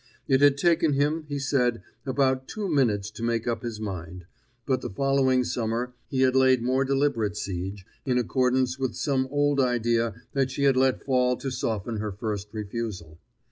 It 0.27 0.41
had 0.41 0.57
taken 0.57 0.93
him, 0.93 1.25
he 1.27 1.37
said, 1.37 1.83
about 2.07 2.47
two 2.47 2.67
minutes 2.67 3.11
to 3.11 3.21
make 3.21 3.47
up 3.47 3.61
his 3.61 3.79
mind; 3.79 4.25
but 4.65 4.81
the 4.81 4.89
following 4.89 5.43
summer 5.43 5.93
he 6.07 6.21
had 6.21 6.35
laid 6.35 6.63
more 6.63 6.83
deliberate 6.83 7.37
siege, 7.37 7.85
in 8.03 8.17
accordance 8.17 8.79
with 8.79 8.95
some 8.95 9.27
old 9.29 9.59
idea 9.59 10.15
that 10.33 10.49
she 10.49 10.63
had 10.63 10.75
let 10.75 11.03
fall 11.03 11.37
to 11.37 11.51
soften 11.51 11.97
her 11.97 12.11
first 12.13 12.47
refusal. 12.51 13.19